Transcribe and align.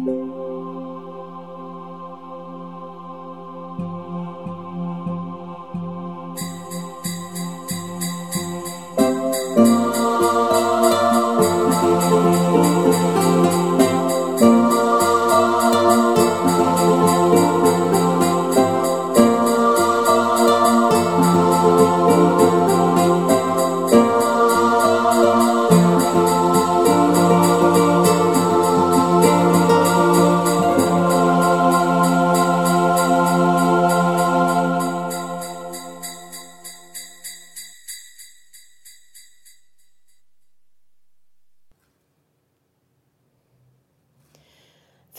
Música 0.00 0.79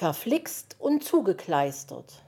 verflixt 0.02 0.78
und 0.80 1.04
zugekleistert. 1.04 2.24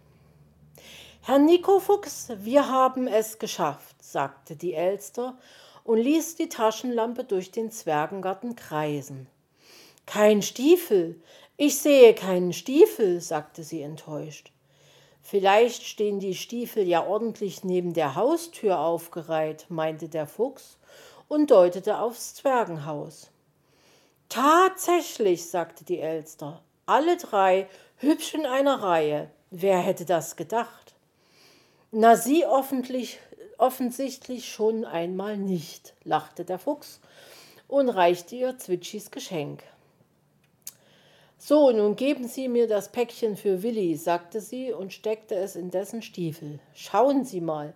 Herr 1.23 1.39
Nico 1.39 1.79
Fuchs, 1.79 2.29
wir 2.37 2.69
haben 2.69 3.07
es 3.07 3.39
geschafft, 3.39 3.95
sagte 3.99 4.55
die 4.55 4.75
Elster 4.75 5.39
und 5.83 5.97
ließ 5.97 6.35
die 6.35 6.49
Taschenlampe 6.49 7.23
durch 7.23 7.49
den 7.49 7.71
Zwergengarten 7.71 8.55
kreisen. 8.55 9.25
Kein 10.05 10.43
Stiefel, 10.43 11.19
ich 11.57 11.79
sehe 11.79 12.13
keinen 12.13 12.53
Stiefel, 12.53 13.19
sagte 13.21 13.63
sie 13.63 13.81
enttäuscht. 13.81 14.51
Vielleicht 15.23 15.81
stehen 15.81 16.19
die 16.19 16.35
Stiefel 16.35 16.87
ja 16.87 17.03
ordentlich 17.03 17.63
neben 17.63 17.93
der 17.93 18.13
Haustür 18.13 18.81
aufgereiht, 18.81 19.65
meinte 19.69 20.09
der 20.09 20.27
Fuchs 20.27 20.77
und 21.27 21.49
deutete 21.49 21.97
aufs 21.97 22.35
Zwergenhaus. 22.35 23.31
Tatsächlich, 24.29 25.49
sagte 25.49 25.83
die 25.83 25.97
Elster, 25.97 26.61
alle 26.85 27.17
drei 27.17 27.67
hübsch 27.97 28.33
in 28.33 28.45
einer 28.45 28.81
Reihe. 28.81 29.29
Wer 29.51 29.79
hätte 29.79 30.05
das 30.05 30.35
gedacht? 30.35 30.95
Na, 31.91 32.15
Sie 32.15 32.45
offensichtlich 33.57 34.51
schon 34.51 34.83
einmal 34.83 35.37
nicht, 35.37 35.93
lachte 36.03 36.43
der 36.43 36.59
Fuchs 36.59 36.99
und 37.67 37.89
reichte 37.89 38.35
ihr 38.35 38.57
Zwitschis 38.57 39.11
Geschenk. 39.11 39.63
So, 41.37 41.71
nun 41.71 41.95
geben 41.95 42.27
Sie 42.27 42.47
mir 42.47 42.67
das 42.67 42.91
Päckchen 42.91 43.35
für 43.35 43.63
Willi, 43.63 43.95
sagte 43.97 44.39
sie 44.39 44.71
und 44.71 44.93
steckte 44.93 45.35
es 45.35 45.57
in 45.57 45.71
dessen 45.71 46.01
Stiefel. 46.01 46.59
Schauen 46.73 47.25
Sie 47.25 47.41
mal, 47.41 47.73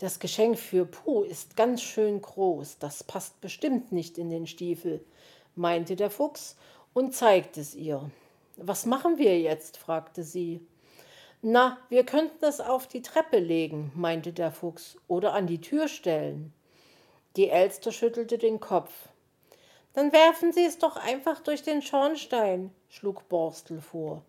das 0.00 0.18
Geschenk 0.18 0.58
für 0.58 0.84
Puh 0.84 1.22
ist 1.22 1.56
ganz 1.56 1.80
schön 1.80 2.20
groß, 2.20 2.78
das 2.78 3.04
passt 3.04 3.40
bestimmt 3.40 3.92
nicht 3.92 4.18
in 4.18 4.30
den 4.30 4.48
Stiefel, 4.48 5.04
meinte 5.54 5.94
der 5.94 6.10
Fuchs 6.10 6.56
und 6.92 7.14
zeigte 7.14 7.60
es 7.60 7.76
ihr. 7.76 8.10
Was 8.56 8.86
machen 8.86 9.18
wir 9.18 9.40
jetzt? 9.40 9.76
fragte 9.76 10.22
sie. 10.22 10.60
Na, 11.42 11.78
wir 11.88 12.06
könnten 12.06 12.44
es 12.44 12.60
auf 12.60 12.86
die 12.86 13.02
Treppe 13.02 13.38
legen, 13.38 13.92
meinte 13.94 14.32
der 14.32 14.50
Fuchs, 14.50 14.96
oder 15.08 15.34
an 15.34 15.46
die 15.46 15.60
Tür 15.60 15.88
stellen. 15.88 16.54
Die 17.36 17.50
Elster 17.50 17.92
schüttelte 17.92 18.38
den 18.38 18.60
Kopf. 18.60 18.92
Dann 19.92 20.12
werfen 20.12 20.52
Sie 20.52 20.64
es 20.64 20.78
doch 20.78 20.96
einfach 20.96 21.40
durch 21.40 21.62
den 21.62 21.82
Schornstein, 21.82 22.72
schlug 22.88 23.28
Borstel 23.28 23.80
vor. 23.80 24.22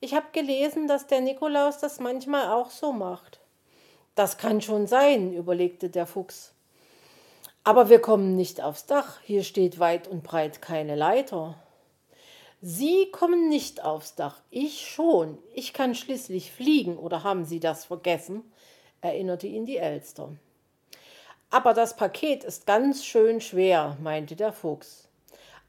Ich 0.00 0.14
habe 0.14 0.26
gelesen, 0.32 0.86
dass 0.86 1.06
der 1.06 1.20
Nikolaus 1.20 1.78
das 1.78 1.98
manchmal 1.98 2.52
auch 2.52 2.70
so 2.70 2.92
macht. 2.92 3.40
Das 4.14 4.38
kann 4.38 4.60
schon 4.60 4.86
sein, 4.86 5.32
überlegte 5.32 5.90
der 5.90 6.06
Fuchs. 6.06 6.52
Aber 7.64 7.88
wir 7.88 8.00
kommen 8.00 8.36
nicht 8.36 8.62
aufs 8.62 8.86
Dach, 8.86 9.20
hier 9.22 9.42
steht 9.42 9.78
weit 9.78 10.06
und 10.06 10.22
breit 10.22 10.62
keine 10.62 10.94
Leiter. 10.94 11.56
Sie 12.68 13.12
kommen 13.12 13.48
nicht 13.48 13.84
aufs 13.84 14.16
Dach, 14.16 14.40
ich 14.50 14.88
schon. 14.88 15.38
Ich 15.54 15.72
kann 15.72 15.94
schließlich 15.94 16.50
fliegen, 16.50 16.96
oder 16.96 17.22
haben 17.22 17.44
Sie 17.44 17.60
das 17.60 17.84
vergessen? 17.84 18.42
erinnerte 19.00 19.46
ihn 19.46 19.66
die 19.66 19.76
Elster. 19.76 20.30
Aber 21.48 21.74
das 21.74 21.94
Paket 21.94 22.42
ist 22.42 22.66
ganz 22.66 23.04
schön 23.04 23.40
schwer, 23.40 23.96
meinte 24.02 24.34
der 24.34 24.52
Fuchs. 24.52 25.06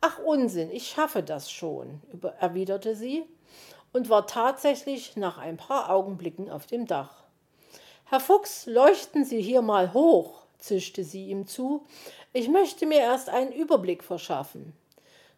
Ach 0.02 0.18
Unsinn, 0.18 0.72
ich 0.72 0.88
schaffe 0.88 1.22
das 1.22 1.52
schon, 1.52 2.02
erwiderte 2.40 2.96
sie 2.96 3.26
und 3.94 4.10
war 4.10 4.26
tatsächlich 4.26 5.16
nach 5.18 5.38
ein 5.38 5.58
paar 5.58 5.92
Augenblicken 5.92 6.50
auf 6.50 6.66
dem 6.66 6.88
Dach. 6.88 7.26
Herr 8.06 8.22
Fuchs, 8.22 8.66
leuchten 8.66 9.24
Sie 9.24 9.40
hier 9.40 9.62
mal 9.62 9.94
hoch, 9.94 10.48
zischte 10.58 11.04
sie 11.04 11.28
ihm 11.28 11.46
zu. 11.46 11.86
Ich 12.34 12.50
möchte 12.50 12.88
mir 12.88 13.02
erst 13.02 13.30
einen 13.30 13.52
Überblick 13.52 14.04
verschaffen. 14.04 14.74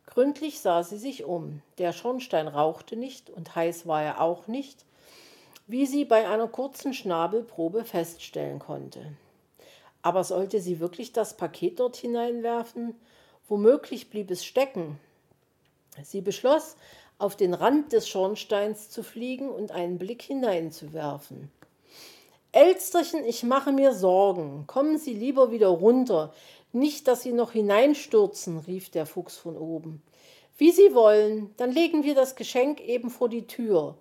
Gründlich 0.09 0.59
sah 0.59 0.81
sie 0.81 0.97
sich 0.97 1.23
um. 1.23 1.61
Der 1.77 1.93
Schornstein 1.93 2.47
rauchte 2.47 2.95
nicht 2.95 3.29
und 3.29 3.55
heiß 3.55 3.85
war 3.85 4.01
er 4.01 4.21
auch 4.21 4.47
nicht, 4.47 4.83
wie 5.67 5.85
sie 5.85 6.03
bei 6.03 6.27
einer 6.27 6.47
kurzen 6.47 6.95
Schnabelprobe 6.95 7.85
feststellen 7.85 8.57
konnte. 8.57 9.13
Aber 10.01 10.23
sollte 10.23 10.61
sie 10.61 10.79
wirklich 10.79 11.13
das 11.13 11.37
Paket 11.37 11.79
dort 11.79 11.95
hineinwerfen? 11.95 12.95
Womöglich 13.47 14.09
blieb 14.09 14.31
es 14.31 14.43
stecken. 14.43 14.99
Sie 16.03 16.21
beschloss, 16.21 16.75
auf 17.19 17.35
den 17.35 17.53
Rand 17.53 17.93
des 17.93 18.09
Schornsteins 18.09 18.89
zu 18.89 19.03
fliegen 19.03 19.49
und 19.49 19.71
einen 19.71 19.99
Blick 19.99 20.23
hineinzuwerfen. 20.23 21.51
Elsterchen, 22.51 23.23
ich 23.25 23.43
mache 23.43 23.71
mir 23.71 23.93
Sorgen. 23.93 24.65
Kommen 24.65 24.97
Sie 24.97 25.13
lieber 25.13 25.51
wieder 25.51 25.67
runter. 25.67 26.33
Nicht, 26.71 27.07
dass 27.07 27.21
Sie 27.21 27.31
noch 27.31 27.51
hineinstürzen, 27.51 28.59
rief 28.59 28.89
der 28.89 29.05
Fuchs 29.05 29.37
von 29.37 29.55
oben. 29.55 30.01
Wie 30.57 30.71
Sie 30.71 30.95
wollen, 30.95 31.53
dann 31.57 31.71
legen 31.71 32.03
wir 32.03 32.15
das 32.15 32.35
Geschenk 32.35 32.81
eben 32.81 33.11
vor 33.11 33.29
die 33.29 33.45
Tür. 33.45 33.97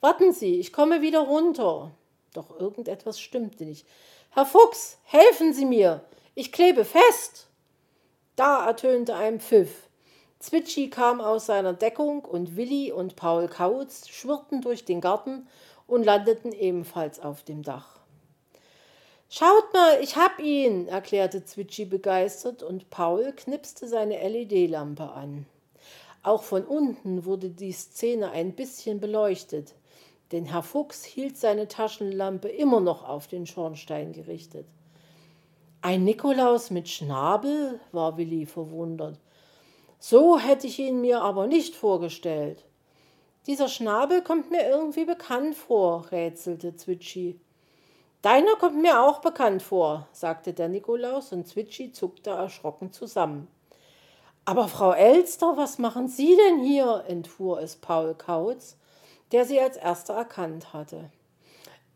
Warten 0.00 0.32
Sie, 0.32 0.58
ich 0.58 0.72
komme 0.72 1.02
wieder 1.02 1.20
runter. 1.20 1.90
Doch 2.32 2.58
irgendetwas 2.58 3.20
stimmte 3.20 3.64
nicht. 3.64 3.86
Herr 4.30 4.46
Fuchs, 4.46 4.98
helfen 5.04 5.52
Sie 5.52 5.66
mir, 5.66 6.02
ich 6.34 6.52
klebe 6.52 6.84
fest. 6.84 7.46
Da 8.36 8.66
ertönte 8.66 9.16
ein 9.16 9.40
Pfiff. 9.40 9.88
Zwitschi 10.38 10.90
kam 10.90 11.20
aus 11.20 11.46
seiner 11.46 11.72
Deckung 11.72 12.24
und 12.24 12.56
Willi 12.56 12.92
und 12.92 13.16
Paul 13.16 13.48
Kautz 13.48 14.08
schwirrten 14.08 14.60
durch 14.60 14.84
den 14.84 15.00
Garten 15.00 15.46
und 15.86 16.04
landeten 16.04 16.52
ebenfalls 16.52 17.20
auf 17.20 17.42
dem 17.42 17.62
Dach. 17.62 18.00
Schaut 19.28 19.72
mal, 19.72 19.98
ich 20.02 20.16
hab 20.16 20.38
ihn, 20.38 20.86
erklärte 20.86 21.44
Zwitschi 21.44 21.84
begeistert 21.84 22.62
und 22.62 22.90
Paul 22.90 23.32
knipste 23.32 23.88
seine 23.88 24.16
LED-Lampe 24.26 25.10
an. 25.10 25.46
Auch 26.22 26.42
von 26.42 26.64
unten 26.64 27.24
wurde 27.24 27.50
die 27.50 27.72
Szene 27.72 28.30
ein 28.30 28.54
bisschen 28.54 29.00
beleuchtet, 29.00 29.74
denn 30.32 30.44
Herr 30.44 30.62
Fuchs 30.62 31.04
hielt 31.04 31.36
seine 31.36 31.68
Taschenlampe 31.68 32.48
immer 32.48 32.80
noch 32.80 33.08
auf 33.08 33.26
den 33.26 33.46
Schornstein 33.46 34.12
gerichtet. 34.12 34.66
Ein 35.82 36.04
Nikolaus 36.04 36.70
mit 36.70 36.88
Schnabel? 36.88 37.78
war 37.92 38.16
Willi 38.16 38.46
verwundert. 38.46 39.18
So 39.98 40.38
hätte 40.38 40.66
ich 40.66 40.78
ihn 40.78 41.00
mir 41.00 41.22
aber 41.22 41.46
nicht 41.46 41.74
vorgestellt. 41.74 42.64
Dieser 43.46 43.68
Schnabel 43.68 44.22
kommt 44.22 44.50
mir 44.50 44.68
irgendwie 44.68 45.04
bekannt 45.04 45.54
vor, 45.54 46.10
rätselte 46.10 46.74
Zwitschi. 46.74 47.38
Deiner 48.20 48.56
kommt 48.56 48.82
mir 48.82 49.00
auch 49.00 49.20
bekannt 49.20 49.62
vor, 49.62 50.08
sagte 50.10 50.52
der 50.52 50.68
Nikolaus 50.68 51.32
und 51.32 51.46
Zwitschi 51.46 51.92
zuckte 51.92 52.30
erschrocken 52.30 52.92
zusammen. 52.92 53.46
Aber 54.44 54.66
Frau 54.66 54.92
Elster, 54.92 55.56
was 55.56 55.78
machen 55.78 56.08
Sie 56.08 56.36
denn 56.36 56.60
hier? 56.60 57.04
entfuhr 57.06 57.60
es 57.60 57.76
Paul 57.76 58.14
Kautz, 58.14 58.76
der 59.30 59.44
sie 59.44 59.60
als 59.60 59.76
erster 59.76 60.14
erkannt 60.14 60.72
hatte. 60.72 61.10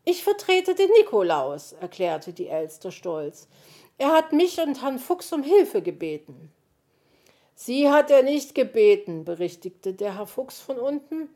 Ich 0.05 0.23
vertrete 0.23 0.73
den 0.73 0.89
Nikolaus, 0.99 1.73
erklärte 1.73 2.31
die 2.31 2.47
Elster 2.47 2.91
stolz. 2.91 3.49
Er 3.97 4.13
hat 4.13 4.31
mich 4.31 4.59
und 4.61 4.81
Herrn 4.81 4.99
Fuchs 4.99 5.31
um 5.33 5.43
Hilfe 5.43 5.81
gebeten. 5.81 6.51
Sie 7.63 7.91
hat 7.91 8.09
er 8.09 8.23
nicht 8.23 8.55
gebeten, 8.55 9.23
berichtigte 9.23 9.93
der 9.93 10.17
Herr 10.17 10.25
Fuchs 10.25 10.59
von 10.59 10.79
unten. 10.79 11.29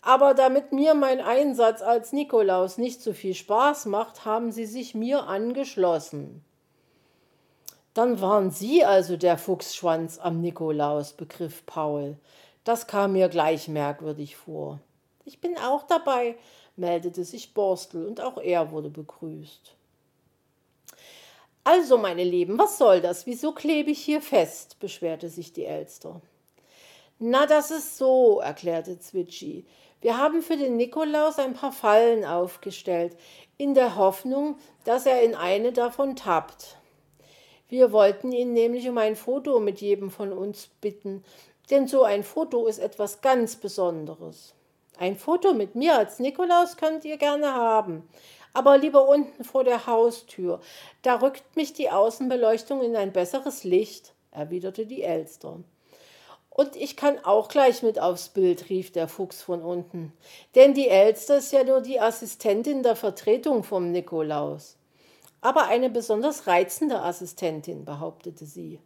Aber 0.00 0.32
damit 0.32 0.72
mir 0.72 0.94
mein 0.94 1.20
Einsatz 1.20 1.82
als 1.82 2.14
Nikolaus 2.14 2.78
nicht 2.78 3.02
so 3.02 3.12
viel 3.12 3.34
Spaß 3.34 3.84
macht, 3.84 4.24
haben 4.24 4.50
sie 4.50 4.64
sich 4.64 4.94
mir 4.94 5.24
angeschlossen. 5.24 6.42
Dann 7.92 8.22
waren 8.22 8.50
Sie 8.50 8.82
also 8.82 9.18
der 9.18 9.36
Fuchsschwanz 9.36 10.18
am 10.18 10.40
Nikolaus, 10.40 11.12
begriff 11.12 11.66
Paul. 11.66 12.16
Das 12.64 12.86
kam 12.86 13.12
mir 13.12 13.28
gleich 13.28 13.68
merkwürdig 13.68 14.36
vor. 14.36 14.80
Ich 15.26 15.38
bin 15.38 15.58
auch 15.58 15.82
dabei, 15.82 16.38
meldete 16.76 17.26
sich 17.26 17.52
Borstel, 17.52 18.06
und 18.06 18.22
auch 18.22 18.38
er 18.38 18.70
wurde 18.70 18.88
begrüßt. 18.88 19.74
Also, 21.70 21.98
meine 21.98 22.24
Lieben, 22.24 22.58
was 22.58 22.78
soll 22.78 23.02
das? 23.02 23.26
Wieso 23.26 23.52
klebe 23.52 23.90
ich 23.90 24.00
hier 24.00 24.22
fest? 24.22 24.78
beschwerte 24.80 25.28
sich 25.28 25.52
die 25.52 25.66
Elster. 25.66 26.22
Na, 27.18 27.44
das 27.44 27.70
ist 27.70 27.98
so, 27.98 28.40
erklärte 28.40 28.98
Zwitschi. 28.98 29.66
Wir 30.00 30.16
haben 30.16 30.40
für 30.40 30.56
den 30.56 30.78
Nikolaus 30.78 31.38
ein 31.38 31.52
paar 31.52 31.72
Fallen 31.72 32.24
aufgestellt, 32.24 33.18
in 33.58 33.74
der 33.74 33.96
Hoffnung, 33.96 34.56
dass 34.84 35.04
er 35.04 35.20
in 35.20 35.34
eine 35.34 35.72
davon 35.72 36.16
tappt. 36.16 36.78
Wir 37.68 37.92
wollten 37.92 38.32
ihn 38.32 38.54
nämlich 38.54 38.88
um 38.88 38.96
ein 38.96 39.14
Foto 39.14 39.60
mit 39.60 39.82
jedem 39.82 40.10
von 40.10 40.32
uns 40.32 40.70
bitten, 40.80 41.22
denn 41.70 41.86
so 41.86 42.02
ein 42.02 42.22
Foto 42.22 42.66
ist 42.66 42.78
etwas 42.78 43.20
ganz 43.20 43.56
Besonderes. 43.56 44.54
Ein 44.98 45.16
Foto 45.16 45.52
mit 45.52 45.74
mir 45.74 45.98
als 45.98 46.18
Nikolaus 46.18 46.78
könnt 46.78 47.04
ihr 47.04 47.18
gerne 47.18 47.52
haben, 47.52 48.08
aber 48.54 48.78
lieber 48.78 49.08
unten 49.08 49.44
vor 49.44 49.64
der 49.64 49.86
Haustür. 49.86 50.60
Da 51.02 51.16
rückt 51.16 51.56
mich 51.56 51.72
die 51.72 51.90
Außenbeleuchtung 51.90 52.82
in 52.82 52.96
ein 52.96 53.12
besseres 53.12 53.64
Licht, 53.64 54.14
erwiderte 54.30 54.86
die 54.86 55.02
Elster. 55.02 55.58
Und 56.50 56.74
ich 56.74 56.96
kann 56.96 57.18
auch 57.24 57.48
gleich 57.48 57.82
mit 57.82 58.00
aufs 58.00 58.30
Bild, 58.30 58.68
rief 58.68 58.90
der 58.90 59.06
Fuchs 59.06 59.42
von 59.42 59.62
unten. 59.62 60.12
Denn 60.54 60.74
die 60.74 60.88
Elster 60.88 61.38
ist 61.38 61.52
ja 61.52 61.62
nur 61.62 61.80
die 61.80 62.00
Assistentin 62.00 62.82
der 62.82 62.96
Vertretung 62.96 63.62
vom 63.62 63.92
Nikolaus 63.92 64.78
aber 65.40 65.68
eine 65.68 65.90
besonders 65.90 66.46
reizende 66.46 67.02
Assistentin, 67.02 67.84
behauptete 67.84 68.44
sie. 68.44 68.80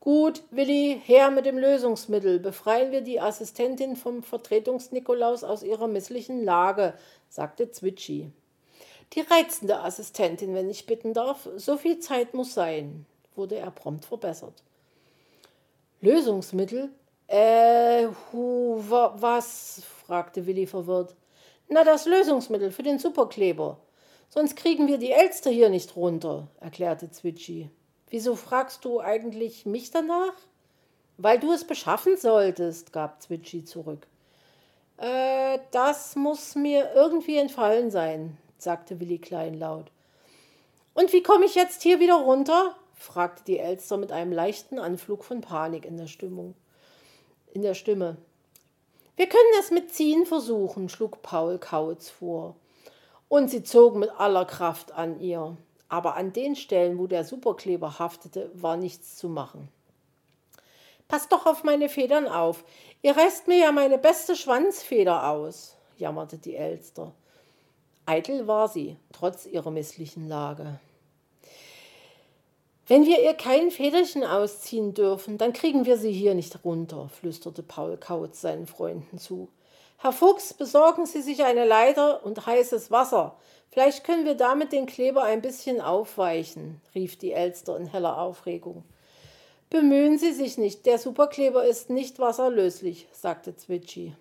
Gut, 0.00 0.42
Willi, 0.50 1.00
her 1.04 1.30
mit 1.30 1.46
dem 1.46 1.58
Lösungsmittel. 1.58 2.38
Befreien 2.38 2.92
wir 2.92 3.00
die 3.00 3.20
Assistentin 3.20 3.96
vom 3.96 4.22
Vertretungsnikolaus 4.22 5.42
aus 5.42 5.62
ihrer 5.62 5.88
misslichen 5.88 6.44
Lage, 6.44 6.94
sagte 7.28 7.70
Zwitschi. 7.70 8.30
Die 9.12 9.20
reizende 9.20 9.80
Assistentin, 9.80 10.54
wenn 10.54 10.68
ich 10.68 10.86
bitten 10.86 11.14
darf. 11.14 11.48
So 11.56 11.76
viel 11.76 11.98
Zeit 12.00 12.34
muss 12.34 12.54
sein, 12.54 13.06
wurde 13.34 13.56
er 13.56 13.70
prompt 13.70 14.04
verbessert. 14.04 14.62
Lösungsmittel? 16.00 16.90
Äh, 17.28 18.06
hu, 18.32 18.82
wa, 18.88 19.14
was? 19.18 19.82
fragte 20.06 20.46
Willi 20.46 20.66
verwirrt. 20.66 21.14
Na, 21.68 21.82
das 21.82 22.06
Lösungsmittel 22.06 22.70
für 22.70 22.82
den 22.82 22.98
Superkleber. 22.98 23.78
Sonst 24.28 24.56
kriegen 24.56 24.86
wir 24.86 24.98
die 24.98 25.12
Elster 25.12 25.50
hier 25.50 25.68
nicht 25.68 25.96
runter, 25.96 26.48
erklärte 26.60 27.10
Zwitschi. 27.10 27.70
Wieso 28.10 28.36
fragst 28.36 28.84
du 28.84 29.00
eigentlich 29.00 29.66
mich 29.66 29.90
danach? 29.90 30.34
Weil 31.16 31.40
du 31.40 31.52
es 31.52 31.64
beschaffen 31.64 32.16
solltest, 32.16 32.92
gab 32.92 33.22
Zwitschi 33.22 33.64
zurück. 33.64 34.06
Äh, 34.98 35.58
das 35.70 36.14
muss 36.16 36.54
mir 36.54 36.92
irgendwie 36.94 37.38
entfallen 37.38 37.90
sein, 37.90 38.36
sagte 38.58 39.00
Willi 39.00 39.18
kleinlaut. 39.18 39.90
Und 40.94 41.12
wie 41.12 41.22
komme 41.22 41.44
ich 41.44 41.54
jetzt 41.54 41.82
hier 41.82 42.00
wieder 42.00 42.16
runter? 42.16 42.76
fragte 42.94 43.44
die 43.44 43.58
Elster 43.58 43.96
mit 43.96 44.12
einem 44.12 44.32
leichten 44.32 44.78
Anflug 44.78 45.24
von 45.24 45.40
Panik 45.42 45.84
in 45.84 45.96
der 45.96 46.06
Stimmung. 46.06 46.54
In 47.52 47.62
der 47.62 47.74
Stimme. 47.74 48.16
Wir 49.16 49.28
können 49.28 49.52
es 49.60 49.70
mit 49.70 49.92
Ziehen 49.92 50.26
versuchen, 50.26 50.88
schlug 50.88 51.22
Paul 51.22 51.58
Kautz 51.58 52.08
vor 52.10 52.56
und 53.28 53.50
sie 53.50 53.62
zogen 53.62 54.00
mit 54.00 54.10
aller 54.10 54.44
Kraft 54.44 54.92
an 54.92 55.20
ihr. 55.20 55.56
Aber 55.88 56.16
an 56.16 56.32
den 56.32 56.56
Stellen, 56.56 56.98
wo 56.98 57.06
der 57.06 57.24
Superkleber 57.24 57.98
haftete, 57.98 58.50
war 58.54 58.76
nichts 58.76 59.16
zu 59.16 59.28
machen. 59.28 59.68
Passt 61.08 61.30
doch 61.30 61.46
auf 61.46 61.62
meine 61.62 61.88
Federn 61.88 62.26
auf. 62.26 62.64
Ihr 63.02 63.16
reißt 63.16 63.46
mir 63.46 63.58
ja 63.58 63.72
meine 63.72 63.98
beste 63.98 64.34
Schwanzfeder 64.34 65.28
aus, 65.28 65.76
jammerte 65.96 66.38
die 66.38 66.56
Elster. 66.56 67.12
Eitel 68.06 68.46
war 68.46 68.68
sie, 68.68 68.96
trotz 69.12 69.46
ihrer 69.46 69.70
misslichen 69.70 70.28
Lage. 70.28 70.78
Wenn 72.86 73.04
wir 73.04 73.20
ihr 73.20 73.34
kein 73.34 73.72
Federchen 73.72 74.22
ausziehen 74.22 74.94
dürfen, 74.94 75.38
dann 75.38 75.52
kriegen 75.52 75.86
wir 75.86 75.98
sie 75.98 76.12
hier 76.12 76.34
nicht 76.34 76.64
runter, 76.64 77.08
flüsterte 77.08 77.64
Paul 77.64 77.96
Kautz 77.96 78.40
seinen 78.40 78.68
Freunden 78.68 79.18
zu. 79.18 79.48
Herr 79.98 80.12
Fuchs, 80.12 80.54
besorgen 80.54 81.04
Sie 81.04 81.20
sich 81.20 81.42
eine 81.42 81.64
Leiter 81.64 82.24
und 82.24 82.46
heißes 82.46 82.92
Wasser. 82.92 83.36
Vielleicht 83.70 84.04
können 84.04 84.24
wir 84.24 84.34
damit 84.34 84.70
den 84.70 84.86
Kleber 84.86 85.24
ein 85.24 85.42
bisschen 85.42 85.80
aufweichen, 85.80 86.80
rief 86.94 87.18
die 87.18 87.32
Elster 87.32 87.76
in 87.76 87.86
heller 87.86 88.18
Aufregung. 88.18 88.84
Bemühen 89.68 90.16
Sie 90.16 90.32
sich 90.32 90.58
nicht, 90.58 90.86
der 90.86 90.98
Superkleber 90.98 91.64
ist 91.64 91.90
nicht 91.90 92.20
wasserlöslich, 92.20 93.08
sagte 93.10 93.56
Zwitschi. 93.56 94.14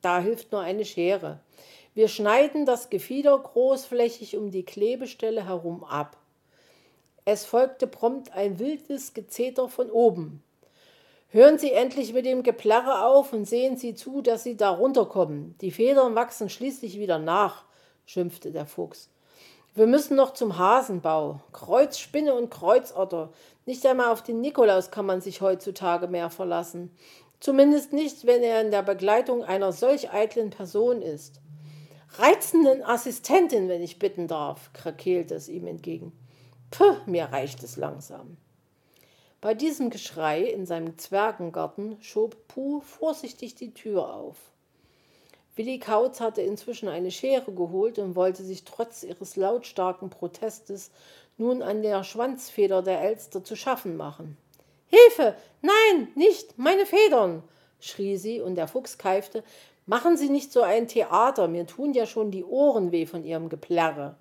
Da 0.00 0.20
hilft 0.20 0.52
nur 0.52 0.60
eine 0.60 0.84
Schere. 0.84 1.40
Wir 1.94 2.08
schneiden 2.08 2.66
das 2.66 2.90
Gefieder 2.90 3.38
großflächig 3.38 4.36
um 4.36 4.50
die 4.50 4.64
Klebestelle 4.64 5.46
herum 5.46 5.84
ab. 5.84 6.16
Es 7.24 7.44
folgte 7.44 7.86
prompt 7.86 8.32
ein 8.32 8.58
wildes 8.58 9.14
Gezeter 9.14 9.68
von 9.68 9.90
oben. 9.92 10.42
Hören 11.28 11.56
Sie 11.56 11.70
endlich 11.70 12.12
mit 12.12 12.26
dem 12.26 12.42
Geplärre 12.42 13.06
auf 13.06 13.32
und 13.32 13.44
sehen 13.44 13.76
Sie 13.76 13.94
zu, 13.94 14.22
dass 14.22 14.42
Sie 14.42 14.56
da 14.56 14.70
runterkommen. 14.70 15.54
Die 15.60 15.70
Federn 15.70 16.16
wachsen 16.16 16.50
schließlich 16.50 16.98
wieder 16.98 17.20
nach, 17.20 17.64
schimpfte 18.06 18.50
der 18.50 18.66
Fuchs. 18.66 19.08
Wir 19.76 19.86
müssen 19.86 20.16
noch 20.16 20.32
zum 20.34 20.58
Hasenbau. 20.58 21.40
Kreuzspinne 21.52 22.34
und 22.34 22.50
Kreuzotter. 22.50 23.30
Nicht 23.66 23.86
einmal 23.86 24.08
auf 24.08 24.22
den 24.22 24.40
Nikolaus 24.40 24.90
kann 24.90 25.06
man 25.06 25.20
sich 25.20 25.40
heutzutage 25.40 26.08
mehr 26.08 26.30
verlassen. 26.30 26.90
Zumindest 27.38 27.92
nicht, 27.92 28.26
wenn 28.26 28.42
er 28.42 28.60
in 28.60 28.72
der 28.72 28.82
Begleitung 28.82 29.44
einer 29.44 29.72
solch 29.72 30.12
eitlen 30.12 30.50
Person 30.50 31.00
ist. 31.02 31.40
Reizenden 32.18 32.84
Assistentin, 32.84 33.68
wenn 33.68 33.82
ich 33.82 33.98
bitten 33.98 34.28
darf, 34.28 34.72
krakeelte 34.72 35.34
es 35.34 35.48
ihm 35.48 35.66
entgegen. 35.66 36.12
Puh, 36.70 36.96
mir 37.06 37.24
reicht 37.24 37.62
es 37.64 37.76
langsam. 37.76 38.36
Bei 39.40 39.54
diesem 39.54 39.90
Geschrei 39.90 40.42
in 40.42 40.64
seinem 40.64 40.96
Zwergengarten 40.96 41.96
schob 42.00 42.46
Puh 42.46 42.80
vorsichtig 42.80 43.56
die 43.56 43.74
Tür 43.74 44.14
auf. 44.14 44.36
Willi 45.56 45.78
Kautz 45.78 46.20
hatte 46.20 46.40
inzwischen 46.40 46.88
eine 46.88 47.10
Schere 47.10 47.52
geholt 47.52 47.98
und 47.98 48.16
wollte 48.16 48.44
sich 48.44 48.64
trotz 48.64 49.02
ihres 49.02 49.36
lautstarken 49.36 50.08
Protestes 50.08 50.90
nun 51.36 51.62
an 51.62 51.82
der 51.82 52.04
Schwanzfeder 52.04 52.82
der 52.82 53.02
Elster 53.02 53.42
zu 53.42 53.56
schaffen 53.56 53.96
machen. 53.96 54.36
Hilfe! 54.86 55.36
Nein, 55.62 56.08
nicht! 56.14 56.58
Meine 56.58 56.86
Federn! 56.86 57.42
schrie 57.80 58.16
sie, 58.16 58.40
und 58.40 58.54
der 58.54 58.68
Fuchs 58.68 58.98
keifte. 58.98 59.42
Machen 59.86 60.16
Sie 60.16 60.30
nicht 60.30 60.50
so 60.50 60.62
ein 60.62 60.88
Theater, 60.88 61.46
mir 61.46 61.66
tun 61.66 61.92
ja 61.92 62.06
schon 62.06 62.30
die 62.30 62.44
Ohren 62.44 62.90
weh 62.90 63.04
von 63.04 63.24
Ihrem 63.24 63.50
Geplärre. 63.50 64.16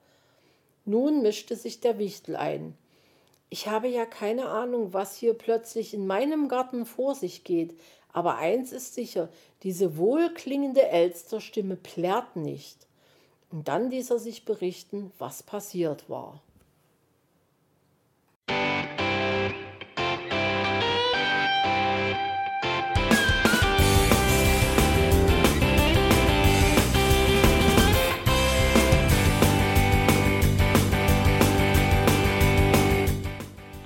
Nun 0.84 1.22
mischte 1.22 1.56
sich 1.56 1.80
der 1.80 1.98
Wichtel 1.98 2.36
ein. 2.36 2.78
Ich 3.50 3.68
habe 3.68 3.88
ja 3.88 4.06
keine 4.06 4.48
Ahnung, 4.48 4.94
was 4.94 5.16
hier 5.16 5.36
plötzlich 5.36 5.94
in 5.94 6.06
meinem 6.06 6.50
Garten 6.50 6.86
vor 6.86 7.16
sich 7.16 7.44
geht, 7.44 7.80
aber 8.12 8.36
eins 8.36 8.72
ist 8.74 8.94
sicher, 8.94 9.30
diese 9.64 9.98
wohlklingende 9.98 10.88
Elsterstimme 10.88 11.78
plärrt 11.78 12.36
nicht. 12.36 12.88
Und 13.50 13.68
dann 13.68 13.90
ließ 13.90 14.10
er 14.10 14.20
sich 14.20 14.46
berichten, 14.46 15.12
was 15.18 15.44
passiert 15.44 16.10
war. 16.10 16.42